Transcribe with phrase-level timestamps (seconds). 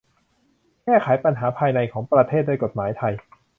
[0.85, 3.13] แก้ไขปัญหาภายในของประเทศด้วยกฎหมายไทย